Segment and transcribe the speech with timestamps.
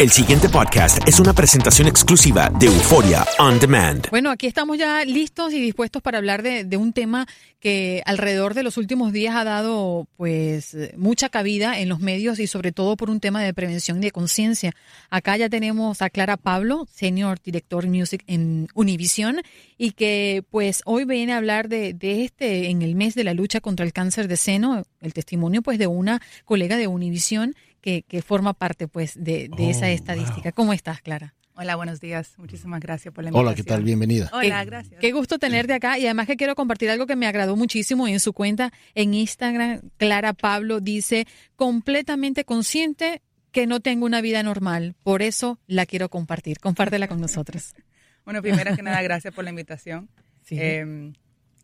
[0.00, 4.08] El siguiente podcast es una presentación exclusiva de Euforia On Demand.
[4.08, 7.26] Bueno, aquí estamos ya listos y dispuestos para hablar de, un tema
[7.58, 12.46] que alrededor de los últimos días ha dado pues mucha cabida en los medios y
[12.46, 14.72] sobre todo por un tema de prevención y de conciencia.
[15.10, 19.42] Acá ya tenemos a Clara Pablo, Senior Director Music en Univision
[19.76, 23.34] y que pues hoy viene a hablar de, de este en el mes de la
[23.34, 28.02] lucha contra el cáncer de seno, el testimonio pues de una colega de Univision que,
[28.02, 30.50] que forma parte pues de, de oh, esa estadística.
[30.50, 30.54] Wow.
[30.54, 31.34] ¿Cómo estás, Clara?
[31.54, 32.38] Hola, buenos días.
[32.38, 33.46] Muchísimas gracias por la invitación.
[33.46, 33.82] Hola, ¿qué tal?
[33.84, 34.30] Bienvenida.
[34.32, 34.98] Hola, gracias.
[34.98, 38.18] Qué gusto tenerte acá y además que quiero compartir algo que me agradó muchísimo en
[38.18, 39.80] su cuenta en Instagram.
[39.98, 43.20] Clara Pablo dice, completamente consciente
[43.52, 46.58] que no tengo una vida normal, por eso la quiero compartir.
[46.60, 47.74] Compártela con nosotros.
[48.24, 50.08] bueno, primero que nada, gracias por la invitación.
[50.44, 50.56] Sí.
[50.58, 51.12] Eh,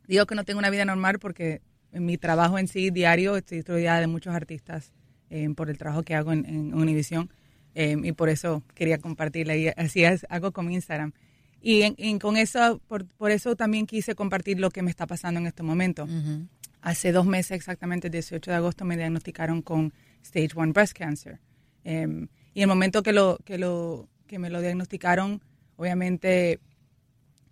[0.07, 3.63] digo que no tengo una vida normal porque en mi trabajo en sí diario estoy
[3.63, 4.93] rodeada de muchos artistas
[5.31, 7.31] eh, por el trabajo que hago en, en Univision
[7.75, 11.13] eh, y por eso quería compartirla y así es, hago con Instagram.
[11.61, 15.07] Y, en, en, con eso, por, por, eso también quise compartir lo que me está
[15.07, 16.05] pasando en este momento.
[16.05, 16.49] Uh -huh.
[16.81, 19.93] Hace dos meses, exactamente el 18 de agosto, me diagnosticaron con
[20.23, 21.39] Stage 1 Breast Cancer.
[21.85, 25.43] Eh, y el momento que, lo, que, lo, que me lo diagnosticaron,
[25.77, 26.61] obviamente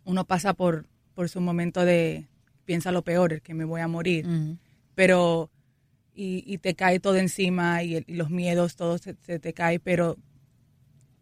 [0.05, 2.29] uno pasa por, por su momento de,
[2.65, 4.27] piensa lo peor, el que me voy a morir.
[4.27, 4.59] Uh -huh.
[4.95, 5.51] Pero
[6.15, 9.53] y, y, te cae todo encima y, el, y los miedos, todo se, se, te
[9.53, 10.17] cae, pero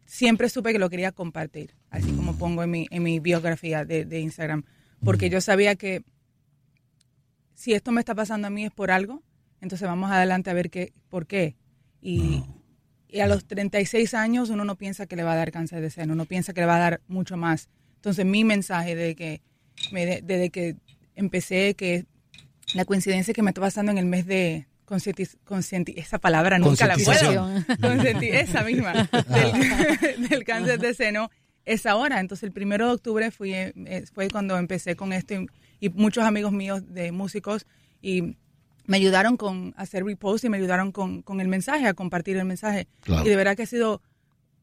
[0.04, 4.04] siempre supe que lo quería compartir, así como pongo en mi, en mi biografía de,
[4.04, 4.64] de Instagram,
[5.02, 6.04] porque yo sabía que
[7.54, 9.22] si esto me está pasando a mí es por algo,
[9.60, 11.56] entonces vamos adelante a ver qué, por qué.
[12.00, 12.42] Y,
[13.08, 15.90] y a los 36 años uno no piensa que le va a dar cáncer de
[15.90, 17.68] seno, uno piensa que le va a dar mucho más.
[17.96, 19.40] Entonces mi mensaje de que,
[19.92, 20.76] me, desde que
[21.14, 22.06] empecé, que
[22.74, 24.66] la coincidencia que me está pasando en el mes de,
[25.44, 27.48] Conscienti, esa palabra nunca la puedo.
[28.22, 31.30] Esa misma, del, del, cáncer de seno,
[31.64, 32.20] es ahora.
[32.20, 35.46] Entonces, el primero de octubre fui, eh, fue cuando empecé con esto y,
[35.80, 37.66] y, muchos amigos míos de músicos
[38.00, 38.36] y
[38.86, 42.44] me ayudaron con hacer repost y me ayudaron con, con el mensaje, a compartir el
[42.44, 42.88] mensaje.
[43.00, 43.24] Claro.
[43.26, 44.02] Y de verdad que ha sido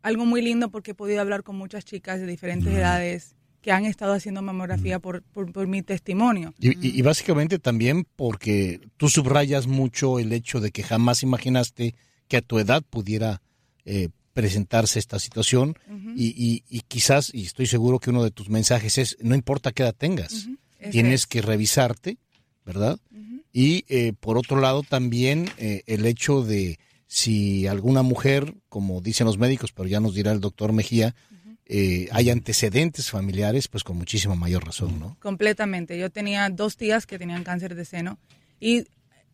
[0.01, 2.75] algo muy lindo porque he podido hablar con muchas chicas de diferentes mm.
[2.77, 6.53] edades que han estado haciendo mamografía por, por, por mi testimonio.
[6.59, 11.95] Y, y, y, básicamente también porque tú subrayas mucho el hecho de que jamás imaginaste
[12.27, 13.41] que a tu edad pudiera
[13.85, 16.13] eh, presentarse esta situación uh -huh.
[16.15, 19.83] y, y, quizás, y estoy seguro que uno de tus mensajes es, no importa qué
[19.83, 20.91] edad tengas, uh -huh.
[20.91, 21.27] tienes es.
[21.27, 22.17] que revisarte,
[22.65, 22.99] ¿verdad?
[23.11, 23.43] Uh -huh.
[23.51, 29.25] Y eh, por otro lado también eh, el hecho de si alguna mujer, como dicen
[29.25, 31.15] los médicos, pero ya nos dirá el doctor Mejía,
[31.71, 35.17] eh, hay antecedentes familiares, pues con muchísima mayor razón, ¿no?
[35.19, 35.99] Completamente.
[35.99, 38.17] Yo tenía dos tías que tenían cáncer de seno,
[38.59, 38.85] y,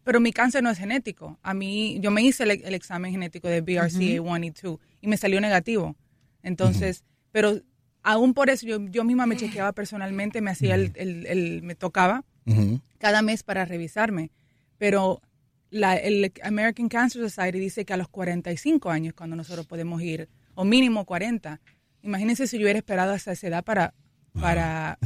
[0.03, 1.39] pero mi cáncer no es genético.
[1.43, 4.45] A mí, yo me hice el, el examen genético de BRCA1 uh -huh.
[4.45, 5.95] y 2 y me salió negativo.
[6.43, 7.29] Entonces, uh -huh.
[7.31, 7.61] pero
[8.03, 11.75] aún por eso yo, yo misma me chequeaba personalmente, me hacía el, el, el me
[11.75, 12.81] tocaba uh -huh.
[12.97, 14.29] cada mes para revisarme.
[14.77, 15.21] Pero
[15.69, 20.27] la, el American Cancer Society dice que a los 45 años cuando nosotros podemos ir,
[20.53, 21.61] o mínimo 40,
[22.05, 23.93] Imagínense si yo hubiera esperado hasta esa edad para,
[24.39, 24.97] para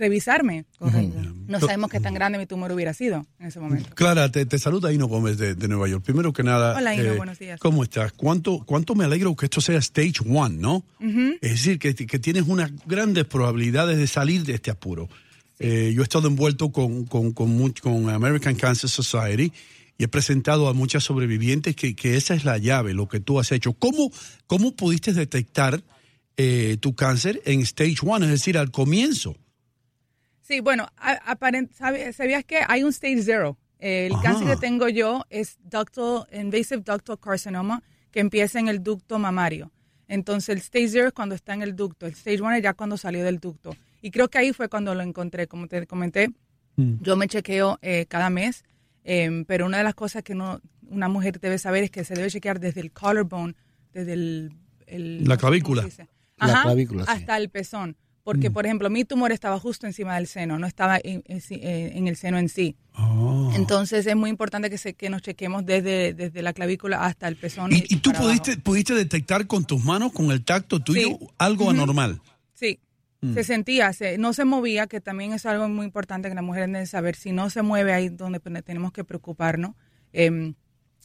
[0.00, 0.64] revisarme.
[0.78, 1.18] Correcto.
[1.46, 3.90] No sabemos qué tan grande mi tumor hubiera sido en ese momento.
[3.94, 6.04] Clara, te, te saluda Ino Gómez de, de, Nueva York.
[6.04, 6.76] Primero que nada.
[6.76, 7.58] Hola, Ino, eh, buenos días.
[7.60, 8.12] ¿Cómo estás?
[8.12, 10.84] ¿Cuánto, ¿Cuánto me alegro que esto sea Stage One, no?
[11.00, 11.38] Uh -huh.
[11.40, 15.08] Es decir, que, que, tienes unas grandes probabilidades de salir de este apuro.
[15.58, 15.66] Sí.
[15.66, 19.52] Eh, yo he estado envuelto con, con, con, con, American Cancer Society
[19.98, 23.38] y he presentado a muchas sobrevivientes que, que esa es la llave, lo que tú
[23.40, 23.74] has hecho.
[23.74, 24.10] ¿Cómo,
[24.46, 25.82] cómo pudiste detectar?
[26.42, 29.36] Eh, tu cáncer en stage one, es decir, al comienzo.
[30.40, 30.88] Sí, bueno,
[31.76, 33.58] ¿sabías que hay un stage zero?
[33.78, 39.18] El cáncer que tengo yo es ductal, invasive ductal carcinoma, que empieza en el ducto
[39.18, 39.70] mamario.
[40.08, 42.06] Entonces, el stage zero es cuando está en el ducto.
[42.06, 43.76] El stage one es ya cuando salió del ducto.
[44.00, 45.46] Y creo que ahí fue cuando lo encontré.
[45.46, 46.30] Como te comenté,
[46.76, 47.02] mm.
[47.02, 48.64] yo me chequeo eh, cada mes,
[49.04, 52.14] em, pero una de las cosas que no, una mujer debe saber es que se
[52.14, 53.54] debe chequear desde el collarbone,
[53.92, 54.52] desde el...
[55.24, 55.86] la clavícula.
[56.46, 57.96] La clavícula hasta el pezón.
[58.22, 58.52] Porque, mm.
[58.52, 62.38] por ejemplo, mi tumor estaba justo encima del seno, no estaba en, eh, el seno
[62.38, 62.76] en sí.
[62.94, 63.50] Oh.
[63.54, 67.36] Entonces es muy importante que, se, que nos chequemos desde, desde la clavícula hasta el
[67.36, 67.72] pezón.
[67.72, 72.20] ¿Y, tú pudiste, pudiste detectar con tus manos, con el tacto tuyo, algo anormal?
[72.52, 72.78] Sí,
[73.22, 73.34] mm.
[73.34, 76.68] se sentía, se, no se movía, que también es algo muy importante que las mujeres
[76.68, 77.16] deben saber.
[77.16, 79.74] Si no se mueve ahí donde tenemos que preocuparnos.
[80.12, 80.52] Eh,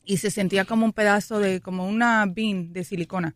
[0.05, 3.35] y se sentía como un pedazo de, como una bean de silicona.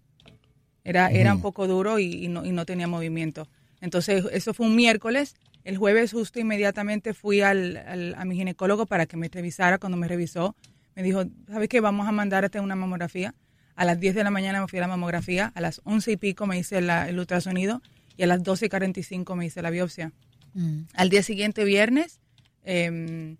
[0.83, 3.47] Era, era un poco duro y, no, y no tenía movimiento.
[3.81, 5.35] Entonces, eso fue un miércoles.
[5.63, 9.77] El jueves justo inmediatamente fui al, a mi ginecólogo para que me revisara.
[9.77, 10.55] Cuando me revisó,
[10.95, 11.81] me dijo, ¿sabes qué?
[11.81, 13.35] Vamos a mandarte una mamografía.
[13.75, 15.51] A las 10 de la mañana me fui a la mamografía.
[15.55, 17.81] A las 11 y pico me hice el ultrasonido.
[18.17, 20.11] Y a las 12 y 45 me hice la biopsia.
[20.53, 20.81] Mm.
[20.93, 22.19] Al día siguiente, viernes,
[22.63, 23.37] em,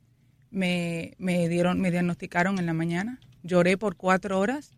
[0.51, 3.19] me, me, dieron, me diagnosticaron en la mañana.
[3.43, 4.71] Lloré por cuatro horas,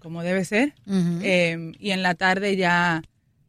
[0.00, 0.74] como debe ser.
[0.86, 3.02] Em, y en la tarde ya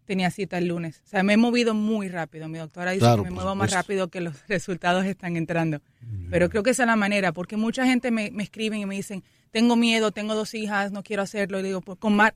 [0.05, 1.01] tenía cita el lunes.
[1.05, 2.47] O sea, me he movido muy rápido.
[2.47, 5.81] Mi doctora dice que me muevo más rápido que los resultados están entrando.
[6.29, 8.95] Pero creo que esa es la manera, porque mucha gente me, me escriben y me
[8.95, 11.59] dicen, tengo miedo, tengo dos hijas, no quiero hacerlo.
[11.59, 12.33] Y digo, pues con más,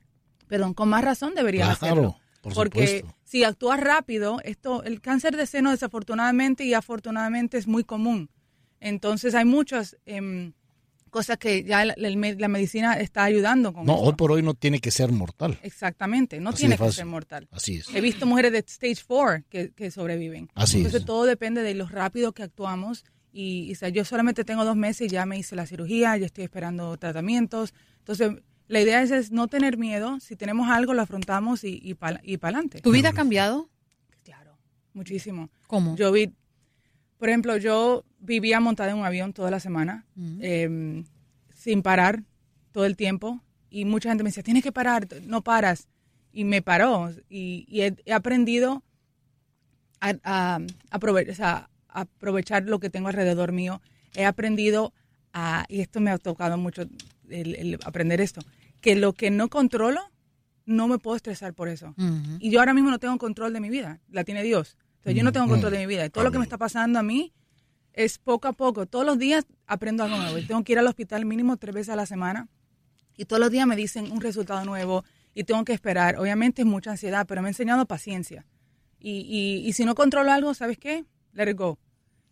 [0.48, 2.18] perdón, con más razón debería hacerlo.
[2.54, 8.30] porque si actúas rápido, esto, el cáncer de seno desafortunadamente y afortunadamente es muy común.
[8.82, 10.54] Entonces hay muchas em,
[11.12, 14.90] cosas que ya la, medicina está ayudando con No, hoy por hoy no tiene que
[14.90, 15.60] ser mortal.
[15.62, 17.48] Exactamente, no tiene que ser mortal.
[17.52, 17.94] Así es.
[17.94, 19.44] He visto mujeres de stage 4
[19.76, 20.50] que, sobreviven.
[20.56, 23.04] Así Entonces todo depende de lo rápido que actuamos.
[23.34, 26.98] Y, yo solamente tengo dos meses y ya me hice la cirugía, ya estoy esperando
[26.98, 27.74] tratamientos.
[28.00, 28.32] Entonces,
[28.68, 30.20] la idea es, no tener miedo.
[30.20, 32.82] Si tenemos algo, lo afrontamos y, y para adelante.
[32.82, 33.70] ¿Tu vida ha cambiado?
[34.24, 34.58] Claro,
[34.94, 35.50] muchísimo.
[35.68, 35.96] ¿Cómo?
[35.96, 36.34] Yo vi
[37.22, 40.08] por ejemplo, yo vivía montada en un avión toda la semana,
[40.40, 41.06] em,
[41.54, 42.24] sin parar
[42.72, 43.44] todo el tiempo.
[43.70, 45.88] Y mucha gente me decía, tienes que parar, no paras.
[46.34, 47.12] Y me paró.
[47.30, 48.82] Y, he, aprendido
[50.00, 50.60] a,
[50.90, 53.84] aprovechar, lo que tengo alrededor mío.
[54.16, 54.92] He aprendido
[55.32, 56.88] a, y esto me ha tocado mucho
[57.30, 58.42] el, aprender esto,
[58.82, 60.02] que lo que no controlo,
[60.66, 61.94] no me puedo estresar por eso.
[62.40, 65.32] Y yo ahora mismo no tengo control de mi vida, la tiene Dios yo no
[65.32, 66.06] tengo control de mi vida.
[66.06, 67.34] Y todo lo que me está pasando a mí
[67.94, 68.86] es poco a poco.
[68.86, 70.38] Todos los días aprendo algo nuevo.
[70.48, 72.48] tengo que ir al hospital mínimo tres veces a la semana.
[73.18, 75.04] Y todos los días me dicen un resultado nuevo
[75.34, 76.18] y tengo que esperar.
[76.18, 78.46] Obviamente es mucha ansiedad, pero me ha enseñado paciencia.
[79.00, 81.06] Y, y, si no controlo algo, ¿sabes qué?
[81.34, 81.80] Let it go.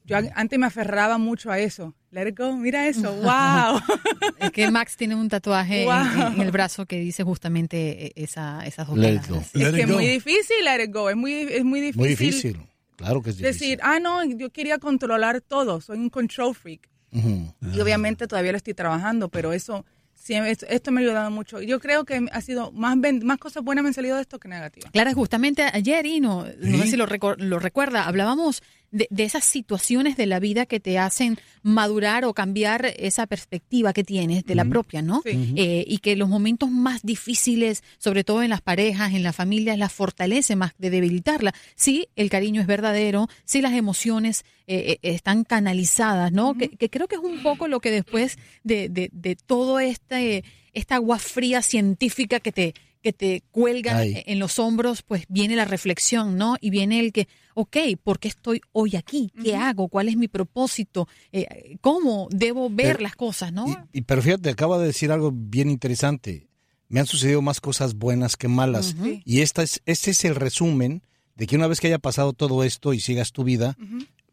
[0.06, 1.96] Yo antes me aferraba mucho a eso.
[2.12, 3.80] Let it go, mira eso, wow.
[4.40, 8.88] es que Max tiene un tatuaje en, el brazo que dice justamente e, esa, esas
[8.88, 12.00] dos let Es que es muy difícil let it go, es muy, es muy difícil.
[12.00, 12.60] Muy difícil,
[12.96, 13.60] claro que es difícil.
[13.60, 16.90] Decir, ah, no, yo quería controlar todo, soy un control freak.
[17.12, 19.84] Y obviamente todavía lo estoy trabajando, pero eso
[20.28, 21.62] esto, me ha ayudado mucho.
[21.62, 24.48] Yo creo que ha sido más, más cosas buenas me han salido de esto que
[24.48, 24.92] negativas.
[24.92, 27.08] Clara, justamente ayer, y no, no sé si lo,
[27.38, 32.86] lo recuerda, hablábamos de, esas situaciones de la vida que te hacen madurar o cambiar
[32.98, 35.22] esa perspectiva que tienes de la propia, ¿no?
[35.26, 39.78] Eh, y que los momentos más difíciles, sobre todo en las parejas, en las familias,
[39.78, 41.54] las fortalece más de debilitarla.
[41.76, 46.56] Sí, el cariño es verdadero, sí las emociones eh, eh, están canalizadas, ¿no?
[46.56, 50.44] que, creo que es un poco lo que después de, de, de todo este,
[50.74, 55.66] esta agua fría científica que te que te cuelgan en los hombros, pues viene la
[55.66, 56.58] reflexión, ¿no?
[56.60, 59.32] Y viene el que, ok, ¿por qué estoy hoy aquí?
[59.42, 59.88] ¿Qué hago?
[59.88, 61.08] ¿Cuál es mi propósito?
[61.32, 63.88] Eh, ¿Cómo debo ver las cosas, no?
[63.94, 66.50] Y, pero fíjate, acaba de decir algo bien interesante.
[66.88, 68.96] Me han sucedido más cosas buenas que malas.
[69.24, 71.04] Y esta es, este es el resumen
[71.36, 73.78] de que una vez que haya pasado todo esto y sigas tu vida,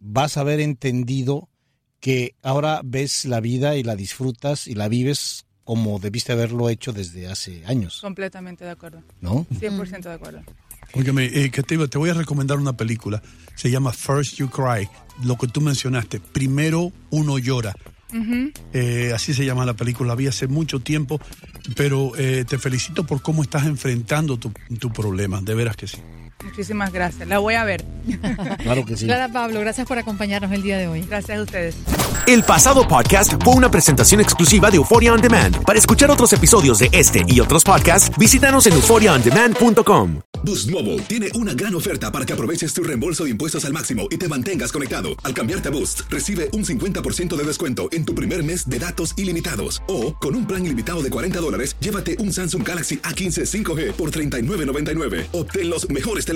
[0.00, 1.48] vas a haber entendido
[2.00, 6.92] que ahora ves la vida y la disfrutas y la vives como debiste haberlo hecho
[6.92, 7.98] desde hace años.
[8.00, 9.02] Completamente de acuerdo.
[9.20, 9.44] ¿No?
[9.50, 10.42] 100% de acuerdo.
[10.94, 13.20] Óigame, eh, que te, te, voy a recomendar una película.
[13.56, 14.88] Se llama First You Cry.
[15.24, 16.20] Lo que tú mencionaste.
[16.20, 17.74] Primero uno llora.
[18.72, 20.10] Eh, así se llama la película.
[20.10, 21.20] La vi hace mucho tiempo.
[21.74, 25.40] Pero eh, te felicito por cómo estás enfrentando tu, tu problema.
[25.40, 25.98] De veras que sí.
[26.46, 27.26] Muchísimas gracias.
[27.28, 27.84] La voy a ver.
[28.62, 29.04] claro que sí.
[29.04, 31.02] Clara Pablo, gracias por acompañarnos el día de hoy.
[31.02, 31.74] Gracias a ustedes.
[32.26, 35.62] El pasado podcast fue una presentación exclusiva de Euphoria On Demand.
[35.64, 40.20] Para escuchar otros episodios de este y otros podcasts, visítanos en euphoriaondemand.com.
[40.42, 44.06] Boost Mobile tiene una gran oferta para que aproveches tu reembolso de impuestos al máximo
[44.10, 45.10] y te mantengas conectado.
[45.24, 49.14] Al cambiarte a Boost, recibe un 50% de descuento en tu primer mes de datos
[49.16, 49.82] ilimitados.
[49.88, 54.10] O, con un plan ilimitado de 40 dólares, llévate un Samsung Galaxy A15 5G por
[54.12, 55.26] $39.99.
[55.32, 56.35] Obtén los mejores teléfonos